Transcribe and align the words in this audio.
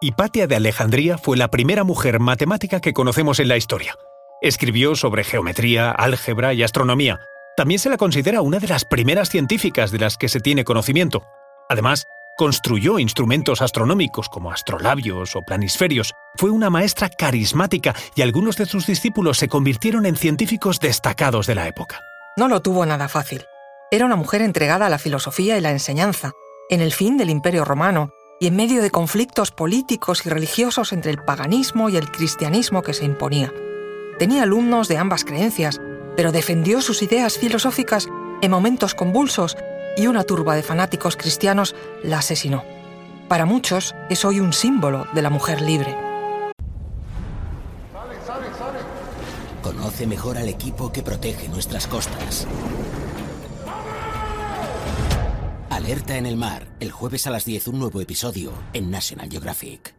Hipatia 0.00 0.46
de 0.46 0.54
Alejandría 0.54 1.18
fue 1.18 1.36
la 1.36 1.48
primera 1.48 1.82
mujer 1.82 2.20
matemática 2.20 2.80
que 2.80 2.92
conocemos 2.92 3.40
en 3.40 3.48
la 3.48 3.56
historia. 3.56 3.96
Escribió 4.40 4.94
sobre 4.94 5.24
geometría, 5.24 5.90
álgebra 5.90 6.54
y 6.54 6.62
astronomía. 6.62 7.18
También 7.56 7.80
se 7.80 7.90
la 7.90 7.96
considera 7.96 8.40
una 8.40 8.60
de 8.60 8.68
las 8.68 8.84
primeras 8.84 9.28
científicas 9.28 9.90
de 9.90 9.98
las 9.98 10.16
que 10.16 10.28
se 10.28 10.38
tiene 10.38 10.62
conocimiento. 10.62 11.24
Además, 11.68 12.06
construyó 12.36 13.00
instrumentos 13.00 13.60
astronómicos 13.60 14.28
como 14.28 14.52
astrolabios 14.52 15.34
o 15.34 15.42
planisferios. 15.42 16.12
Fue 16.36 16.50
una 16.50 16.70
maestra 16.70 17.08
carismática 17.08 17.92
y 18.14 18.22
algunos 18.22 18.56
de 18.56 18.66
sus 18.66 18.86
discípulos 18.86 19.38
se 19.38 19.48
convirtieron 19.48 20.06
en 20.06 20.14
científicos 20.14 20.78
destacados 20.78 21.48
de 21.48 21.56
la 21.56 21.66
época. 21.66 21.98
No 22.36 22.46
lo 22.46 22.62
tuvo 22.62 22.86
nada 22.86 23.08
fácil. 23.08 23.46
Era 23.90 24.06
una 24.06 24.14
mujer 24.14 24.42
entregada 24.42 24.86
a 24.86 24.90
la 24.90 24.98
filosofía 24.98 25.58
y 25.58 25.60
la 25.60 25.72
enseñanza, 25.72 26.30
en 26.70 26.82
el 26.82 26.92
fin 26.92 27.16
del 27.16 27.30
Imperio 27.30 27.64
Romano 27.64 28.12
y 28.40 28.46
en 28.46 28.56
medio 28.56 28.82
de 28.82 28.90
conflictos 28.90 29.50
políticos 29.50 30.24
y 30.24 30.28
religiosos 30.28 30.92
entre 30.92 31.10
el 31.10 31.18
paganismo 31.18 31.88
y 31.88 31.96
el 31.96 32.10
cristianismo 32.10 32.82
que 32.82 32.94
se 32.94 33.04
imponía. 33.04 33.52
Tenía 34.18 34.44
alumnos 34.44 34.88
de 34.88 34.96
ambas 34.98 35.24
creencias, 35.24 35.80
pero 36.16 36.32
defendió 36.32 36.80
sus 36.80 37.02
ideas 37.02 37.38
filosóficas 37.38 38.08
en 38.42 38.50
momentos 38.50 38.94
convulsos 38.94 39.56
y 39.96 40.06
una 40.06 40.24
turba 40.24 40.54
de 40.54 40.62
fanáticos 40.62 41.16
cristianos 41.16 41.74
la 42.02 42.18
asesinó. 42.18 42.64
Para 43.28 43.46
muchos 43.46 43.94
es 44.08 44.24
hoy 44.24 44.40
un 44.40 44.52
símbolo 44.52 45.06
de 45.12 45.22
la 45.22 45.30
mujer 45.30 45.60
libre. 45.60 45.96
Conoce 49.62 50.06
mejor 50.06 50.38
al 50.38 50.48
equipo 50.48 50.92
que 50.92 51.02
protege 51.02 51.48
nuestras 51.48 51.86
costas. 51.86 52.46
Alerta 55.78 56.16
en 56.16 56.26
el 56.26 56.36
mar, 56.36 56.66
el 56.80 56.90
jueves 56.90 57.28
a 57.28 57.30
las 57.30 57.44
10 57.44 57.68
un 57.68 57.78
nuevo 57.78 58.00
episodio 58.00 58.52
en 58.72 58.90
National 58.90 59.30
Geographic. 59.30 59.94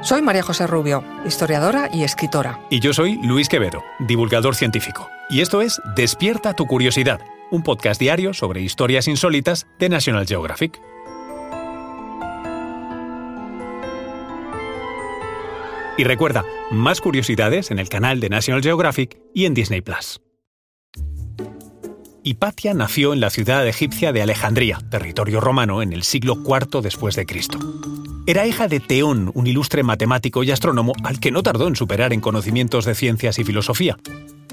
Soy 0.00 0.20
María 0.20 0.42
José 0.42 0.66
Rubio, 0.66 1.04
historiadora 1.24 1.88
y 1.94 2.02
escritora. 2.02 2.66
Y 2.68 2.80
yo 2.80 2.92
soy 2.92 3.20
Luis 3.22 3.48
Quevedo, 3.48 3.84
divulgador 4.00 4.56
científico. 4.56 5.08
Y 5.30 5.42
esto 5.42 5.62
es 5.62 5.80
Despierta 5.94 6.54
tu 6.54 6.66
curiosidad, 6.66 7.20
un 7.52 7.62
podcast 7.62 8.00
diario 8.00 8.34
sobre 8.34 8.62
historias 8.62 9.06
insólitas 9.06 9.68
de 9.78 9.90
National 9.90 10.26
Geographic. 10.26 10.82
Y 15.96 16.02
recuerda, 16.02 16.44
más 16.72 17.00
curiosidades 17.00 17.70
en 17.70 17.78
el 17.78 17.88
canal 17.88 18.18
de 18.18 18.28
National 18.28 18.60
Geographic 18.60 19.20
y 19.32 19.44
en 19.44 19.54
Disney 19.54 19.82
Plus. 19.82 20.20
Hipatia 22.24 22.72
nació 22.72 23.12
en 23.12 23.20
la 23.20 23.30
ciudad 23.30 23.66
egipcia 23.66 24.12
de 24.12 24.22
Alejandría, 24.22 24.78
territorio 24.90 25.40
romano, 25.40 25.82
en 25.82 25.92
el 25.92 26.04
siglo 26.04 26.38
IV 26.46 26.80
después 26.80 27.16
de 27.16 27.26
Cristo. 27.26 27.58
Era 28.26 28.46
hija 28.46 28.68
de 28.68 28.78
Teón, 28.78 29.32
un 29.34 29.48
ilustre 29.48 29.82
matemático 29.82 30.44
y 30.44 30.52
astrónomo 30.52 30.92
al 31.02 31.18
que 31.18 31.32
no 31.32 31.42
tardó 31.42 31.66
en 31.66 31.74
superar 31.74 32.12
en 32.12 32.20
conocimientos 32.20 32.84
de 32.84 32.94
ciencias 32.94 33.40
y 33.40 33.44
filosofía. 33.44 33.98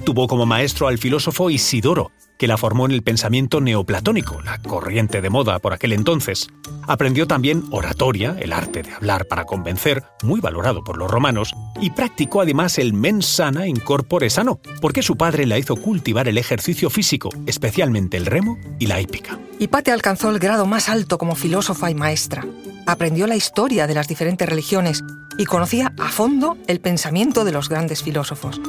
Tuvo 0.04 0.26
como 0.26 0.46
maestro 0.46 0.88
al 0.88 0.98
filósofo 0.98 1.50
Isidoro, 1.50 2.10
que 2.40 2.46
la 2.46 2.56
formó 2.56 2.86
en 2.86 2.92
el 2.92 3.02
pensamiento 3.02 3.60
neoplatónico, 3.60 4.40
la 4.40 4.56
corriente 4.58 5.20
de 5.20 5.28
moda 5.28 5.58
por 5.58 5.74
aquel 5.74 5.92
entonces. 5.92 6.48
Aprendió 6.88 7.26
también 7.26 7.64
oratoria, 7.70 8.34
el 8.40 8.54
arte 8.54 8.82
de 8.82 8.92
hablar 8.92 9.26
para 9.26 9.44
convencer, 9.44 10.04
muy 10.22 10.40
valorado 10.40 10.82
por 10.82 10.96
los 10.96 11.10
romanos, 11.10 11.52
y 11.82 11.90
practicó 11.90 12.40
además 12.40 12.78
el 12.78 12.94
mens 12.94 13.26
sana 13.26 13.66
in 13.66 13.78
corpore 13.78 14.30
sano, 14.30 14.58
porque 14.80 15.02
su 15.02 15.16
padre 15.16 15.44
la 15.44 15.58
hizo 15.58 15.76
cultivar 15.76 16.28
el 16.28 16.38
ejercicio 16.38 16.88
físico, 16.88 17.28
especialmente 17.44 18.16
el 18.16 18.24
remo 18.24 18.56
y 18.78 18.86
la 18.86 19.02
hípica. 19.02 19.38
Hipatia 19.58 19.92
alcanzó 19.92 20.30
el 20.30 20.38
grado 20.38 20.64
más 20.64 20.88
alto 20.88 21.18
como 21.18 21.34
filósofa 21.34 21.90
y 21.90 21.94
maestra. 21.94 22.46
Aprendió 22.90 23.28
la 23.28 23.36
historia 23.36 23.86
de 23.86 23.94
las 23.94 24.08
diferentes 24.08 24.48
religiones 24.48 25.04
y 25.38 25.44
conocía 25.44 25.94
a 25.96 26.08
fondo 26.08 26.58
el 26.66 26.80
pensamiento 26.80 27.44
de 27.44 27.52
los 27.52 27.68
grandes 27.68 28.02
filósofos. 28.02 28.60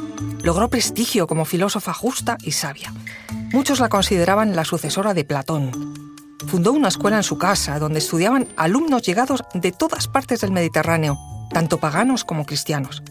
Logró 0.43 0.69
prestigio 0.69 1.25
como 1.25 1.43
filósofa 1.43 1.91
justa 1.91 2.37
y 2.43 2.51
sabia. 2.51 2.93
Muchos 3.51 3.79
la 3.79 3.89
consideraban 3.89 4.55
la 4.55 4.63
sucesora 4.63 5.15
de 5.15 5.25
Platón. 5.25 5.71
Fundó 6.45 6.71
una 6.71 6.89
escuela 6.89 7.17
en 7.17 7.23
su 7.23 7.39
casa 7.39 7.79
donde 7.79 7.97
estudiaban 7.97 8.47
alumnos 8.57 9.01
llegados 9.01 9.41
de 9.55 9.71
todas 9.71 10.07
partes 10.07 10.41
del 10.41 10.51
Mediterráneo, 10.51 11.17
tanto 11.51 11.79
paganos 11.79 12.23
como 12.23 12.45
cristianos. 12.45 13.01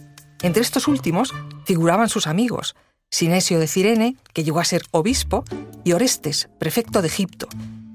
Entre 0.43 0.63
estos 0.63 0.87
últimos 0.87 1.34
figuraban 1.65 2.09
sus 2.09 2.29
amigos, 2.29 2.77
Sinesio 3.11 3.59
de 3.59 3.67
Cirene, 3.67 4.17
que 4.33 4.45
llegó 4.45 4.61
a 4.61 4.65
ser 4.65 4.83
obispo, 4.93 5.43
y 5.83 5.91
Orestes, 5.91 6.51
prefecto 6.61 7.03
de 7.03 7.09
Egipto, 7.09 7.49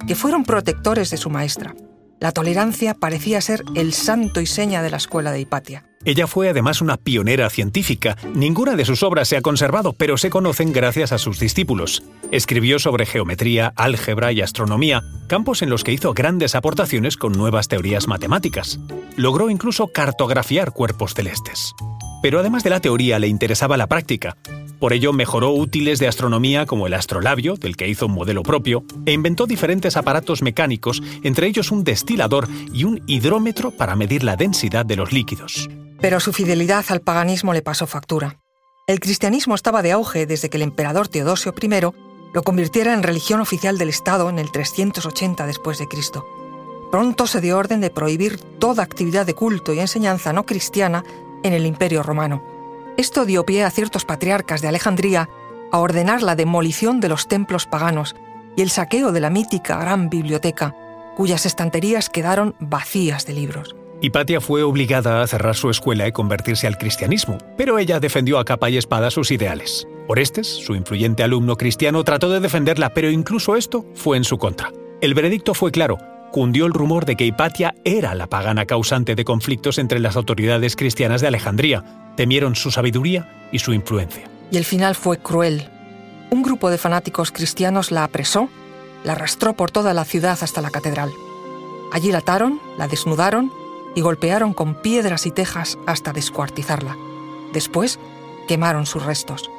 que 0.06 0.16
fueron 0.16 0.44
protectores 0.44 1.12
de 1.12 1.18
su 1.18 1.30
maestra. 1.30 1.74
La 2.20 2.32
tolerancia 2.32 2.94
parecía 2.94 3.42
ser 3.42 3.64
el 3.76 3.94
santo 3.94 4.42
y 4.42 4.46
seña 4.46 4.82
de 4.82 4.90
la 4.90 4.98
escuela 4.98 5.32
de 5.32 5.42
Hipatia. 5.42 5.86
Ella 6.06 6.28
fue 6.28 6.50
además 6.50 6.82
una 6.82 6.98
pionera 6.98 7.50
científica. 7.50 8.16
Ninguna 8.36 8.76
de 8.76 8.86
sus 8.86 9.02
obras 9.02 9.28
se 9.28 9.38
ha 9.38 9.42
conservado, 9.42 9.94
pero 9.94 10.18
se 10.18 10.30
conocen 10.30 10.72
gracias 10.72 11.12
a 11.12 11.18
sus 11.18 11.40
discípulos. 11.40 12.04
Escribió 12.32 12.78
sobre 12.78 13.08
geometría, 13.08 13.74
álgebra 13.76 14.32
y 14.32 14.42
astronomía, 14.42 15.02
campos 15.28 15.64
en 15.64 15.72
los 15.72 15.84
que 15.84 15.94
hizo 15.94 16.14
grandes 16.14 16.54
aportaciones 16.54 17.18
con 17.18 17.32
nuevas 17.34 17.68
teorías 17.68 18.08
matemáticas. 18.08 18.80
Logró 19.18 19.50
incluso 19.50 19.88
cartografiar 19.88 20.74
cuerpos 20.74 21.16
celestes. 21.16 21.74
Pero 22.22 22.40
además 22.40 22.64
de 22.64 22.70
la 22.70 22.82
teoría 22.82 23.18
le 23.18 23.28
interesaba 23.28 23.76
la 23.76 23.88
práctica. 23.88 24.38
Por 24.80 24.94
ello 24.94 25.14
mejoró 25.14 25.52
útiles 25.52 26.00
de 26.00 26.08
astronomía 26.08 26.66
como 26.66 26.88
el 26.88 26.94
astrolabio, 26.94 27.56
del 27.56 27.78
que 27.78 27.88
hizo 27.88 28.08
un 28.08 28.14
modelo 28.14 28.44
propio, 28.44 28.84
e 29.06 29.14
inventó 29.14 29.46
diferentes 29.48 29.98
aparatos 29.98 30.42
mecánicos, 30.42 31.02
entre 31.24 31.48
ellos 31.48 31.72
un 31.72 31.84
destilador 31.84 32.48
y 32.74 32.84
un 32.84 33.02
hidrómetro 33.08 33.72
para 33.72 33.96
medir 33.96 34.24
la 34.24 34.36
densidad 34.36 34.86
de 34.86 34.96
los 34.96 35.12
líquidos. 35.12 35.70
Pero 36.02 36.20
su 36.20 36.34
fidelidad 36.34 36.86
al 36.90 37.02
paganismo 37.02 37.54
le 37.54 37.62
pasó 37.62 37.88
factura. 37.88 38.40
El 38.88 39.00
cristianismo 39.00 39.56
estaba 39.56 39.82
de 39.82 39.94
auge 39.94 40.26
desde 40.26 40.50
que 40.50 40.58
el 40.58 40.64
emperador 40.64 41.08
Teodosio 41.08 41.56
I 41.60 41.68
lo 42.34 42.44
convirtiera 42.44 42.94
en 42.94 43.02
religión 43.02 43.40
oficial 43.40 43.78
del 43.78 43.90
Estado 43.90 44.30
en 44.30 44.40
el 44.40 44.52
380 44.52 45.48
después 45.48 45.80
de 45.80 45.88
Cristo. 45.88 46.26
Pronto 46.92 47.28
se 47.28 47.42
dio 47.42 47.58
orden 47.58 47.82
de 47.82 47.90
prohibir 47.90 48.38
toda 48.60 48.84
actividad 48.84 49.26
de 49.26 49.34
culto 49.34 49.74
y 49.74 49.80
enseñanza 49.80 50.34
no 50.34 50.46
cristiana 50.46 51.04
en 51.44 51.54
el 51.54 51.66
Imperio 51.66 52.04
Romano. 52.04 52.55
Esto 52.98 53.26
dio 53.26 53.46
pie 53.46 53.64
a 53.64 53.72
ciertos 53.72 54.06
patriarcas 54.06 54.62
de 54.62 54.70
Alejandría 54.70 55.30
a 55.72 55.80
ordenar 55.80 56.24
la 56.24 56.36
demolición 56.36 57.02
de 57.02 57.10
los 57.10 57.28
templos 57.28 57.66
paganos 57.66 58.16
y 58.56 58.62
el 58.62 58.70
saqueo 58.70 59.12
de 59.12 59.20
la 59.20 59.30
mítica 59.30 59.78
gran 59.78 60.10
biblioteca, 60.10 60.74
cuyas 61.18 61.46
estanterías 61.46 62.10
quedaron 62.10 62.56
vacías 62.60 63.26
de 63.26 63.34
libros. 63.34 63.76
Hipatia 64.02 64.40
fue 64.40 64.64
obligada 64.64 65.22
a 65.22 65.28
cerrar 65.28 65.56
su 65.56 65.70
escuela 65.70 66.08
y 66.08 66.14
convertirse 66.14 66.68
al 66.68 66.78
cristianismo, 66.78 67.38
pero 67.58 67.80
ella 67.80 68.00
defendió 68.00 68.40
a 68.40 68.46
capa 68.46 68.70
y 68.70 68.78
espada 68.78 69.12
sus 69.12 69.32
ideales. 69.32 69.88
Orestes, 70.08 70.48
su 70.48 70.76
influyente 70.76 71.24
alumno 71.24 71.58
cristiano, 71.58 72.04
trató 72.04 72.30
de 72.30 72.40
defenderla, 72.40 72.94
pero 72.94 73.10
incluso 73.10 73.58
esto 73.58 73.86
fue 73.94 74.16
en 74.16 74.24
su 74.24 74.38
contra. 74.38 74.72
El 75.02 75.14
veredicto 75.14 75.54
fue 75.54 75.72
claro, 75.72 75.98
cundió 76.36 76.66
el 76.66 76.74
rumor 76.74 77.06
de 77.06 77.16
que 77.16 77.26
Hipatia 77.26 77.76
era 77.86 78.14
la 78.14 78.28
pagana 78.28 78.66
causante 78.66 79.16
de 79.16 79.24
conflictos 79.24 79.78
entre 79.78 80.02
las 80.02 80.18
autoridades 80.18 80.76
cristianas 80.76 81.22
de 81.22 81.28
Alejandría, 81.28 82.12
temieron 82.18 82.58
su 82.58 82.72
sabiduría 82.72 83.48
y 83.54 83.60
su 83.60 83.72
influencia. 83.72 84.30
Y 84.52 84.58
el 84.58 84.66
final 84.66 84.96
fue 84.96 85.18
cruel. 85.18 85.70
Un 86.32 86.44
grupo 86.44 86.70
de 86.70 86.78
fanáticos 86.78 87.32
cristianos 87.32 87.90
la 87.90 88.04
apresó, 88.04 88.50
la 89.06 89.14
arrastró 89.14 89.54
por 89.54 89.72
toda 89.72 89.94
la 89.94 90.04
ciudad 90.04 90.38
hasta 90.42 90.60
la 90.60 90.72
catedral. 90.72 91.10
Allí 91.94 92.12
la 92.12 92.18
ataron, 92.18 92.60
la 92.78 92.90
desnudaron 92.90 93.50
y 93.96 94.02
golpearon 94.02 94.54
con 94.54 94.76
piedras 94.82 95.26
y 95.28 95.32
tejas 95.32 95.78
hasta 95.86 96.12
descuartizarla. 96.12 96.98
Después, 97.54 97.98
quemaron 98.50 98.86
sus 98.86 99.06
restos. 99.06 99.50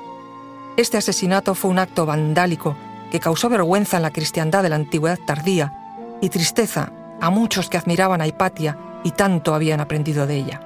Este 0.76 0.98
asesinato 0.98 1.54
fue 1.54 1.70
un 1.70 1.78
acto 1.78 2.04
vandálico 2.04 2.76
que 3.10 3.18
causó 3.18 3.48
vergüenza 3.48 3.96
en 3.96 4.02
la 4.02 4.12
cristiandad 4.12 4.62
de 4.62 4.68
la 4.68 4.76
antigüedad 4.76 5.18
tardía 5.26 5.72
y 6.20 6.28
tristeza 6.28 6.92
a 7.20 7.30
muchos 7.30 7.68
que 7.68 7.78
admiraban 7.78 8.20
a 8.20 8.26
Hipatia 8.26 8.78
y 9.04 9.12
tanto 9.12 9.54
habían 9.54 9.80
aprendido 9.80 10.26
de 10.26 10.36
ella. 10.36 10.60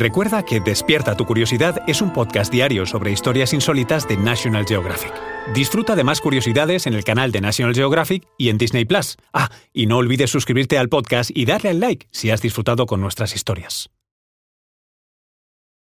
Recuerda 0.00 0.42
que 0.46 0.60
Despierta 0.60 1.14
tu 1.14 1.26
Curiosidad 1.26 1.82
es 1.86 2.00
un 2.00 2.10
podcast 2.10 2.50
diario 2.50 2.86
sobre 2.86 3.12
historias 3.12 3.52
insólitas 3.52 4.08
de 4.08 4.16
National 4.16 4.64
Geographic. 4.66 5.12
Disfruta 5.54 5.94
de 5.94 6.04
más 6.04 6.22
curiosidades 6.22 6.86
en 6.86 6.94
el 6.94 7.04
canal 7.04 7.32
de 7.32 7.42
National 7.42 7.74
Geographic 7.74 8.26
y 8.38 8.48
en 8.48 8.56
Disney 8.56 8.86
Plus. 8.86 9.18
Ah, 9.34 9.50
y 9.74 9.84
no 9.84 9.98
olvides 9.98 10.30
suscribirte 10.30 10.78
al 10.78 10.88
podcast 10.88 11.30
y 11.34 11.44
darle 11.44 11.68
al 11.68 11.80
like 11.80 12.08
si 12.12 12.30
has 12.30 12.40
disfrutado 12.40 12.86
con 12.86 13.02
nuestras 13.02 13.34
historias. 13.34 13.90